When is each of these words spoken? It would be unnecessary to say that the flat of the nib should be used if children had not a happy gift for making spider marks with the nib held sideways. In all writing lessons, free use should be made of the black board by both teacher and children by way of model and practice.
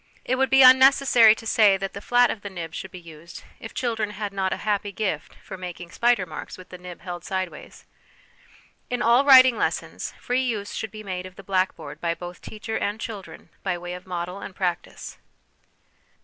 It 0.25 0.35
would 0.37 0.49
be 0.49 0.63
unnecessary 0.63 1.35
to 1.35 1.45
say 1.45 1.77
that 1.77 1.93
the 1.93 2.01
flat 2.01 2.31
of 2.31 2.41
the 2.41 2.49
nib 2.49 2.73
should 2.73 2.89
be 2.89 2.99
used 2.99 3.43
if 3.59 3.71
children 3.71 4.09
had 4.09 4.33
not 4.33 4.51
a 4.51 4.57
happy 4.65 4.91
gift 4.91 5.35
for 5.43 5.59
making 5.59 5.91
spider 5.91 6.25
marks 6.25 6.57
with 6.57 6.69
the 6.69 6.79
nib 6.79 7.01
held 7.01 7.23
sideways. 7.23 7.85
In 8.89 9.03
all 9.03 9.23
writing 9.23 9.57
lessons, 9.59 10.13
free 10.19 10.41
use 10.41 10.73
should 10.73 10.89
be 10.89 11.03
made 11.03 11.27
of 11.27 11.35
the 11.35 11.43
black 11.43 11.75
board 11.75 12.01
by 12.01 12.15
both 12.15 12.41
teacher 12.41 12.79
and 12.79 12.99
children 12.99 13.49
by 13.61 13.77
way 13.77 13.93
of 13.93 14.07
model 14.07 14.39
and 14.41 14.55
practice. 14.55 15.19